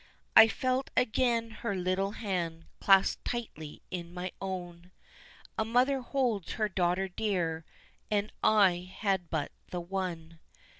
I 0.35 0.47
felt 0.47 0.89
again 0.97 1.51
her 1.51 1.75
little 1.75 2.13
hand 2.13 2.65
clasped 2.79 3.23
tightly 3.23 3.83
in 3.91 4.11
my 4.15 4.31
own 4.41 4.89
A 5.59 5.63
mother 5.63 6.01
holds 6.01 6.53
her 6.53 6.67
daughter 6.67 7.07
dear, 7.07 7.65
and 8.09 8.31
I 8.43 8.91
had 9.01 9.29
but 9.29 9.51
the 9.69 9.79
one. 9.79 10.39